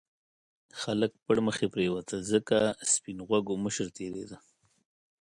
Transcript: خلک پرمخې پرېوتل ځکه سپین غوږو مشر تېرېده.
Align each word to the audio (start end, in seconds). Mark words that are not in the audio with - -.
خلک 0.81 1.11
پرمخې 1.25 1.67
پرېوتل 1.75 2.19
ځکه 2.33 2.57
سپین 2.91 3.17
غوږو 3.27 3.55
مشر 3.65 3.87
تېرېده. 3.97 4.37